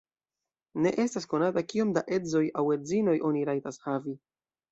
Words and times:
Ne 0.85 0.93
estas 1.03 1.27
konata 1.33 1.63
kiom 1.73 1.91
da 1.97 2.03
edzoj 2.17 2.43
aŭ 2.61 2.65
edzinoj 2.77 3.15
oni 3.31 3.47
rajtas 3.53 3.79
havi. 3.87 4.17